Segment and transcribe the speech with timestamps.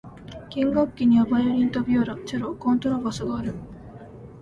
[0.49, 3.53] 弦楽器にはバイオリンとビオラ、チェロ、コントラバスがある。